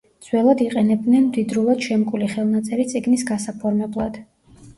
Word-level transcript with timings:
ძველად 0.27 0.61
იყენებდნენ 0.67 1.21
მდიდრულად 1.27 1.83
შემკული 1.89 2.31
ხელნაწერი 2.33 2.87
წიგნის 2.95 3.27
გასაფორმებლად. 3.29 4.21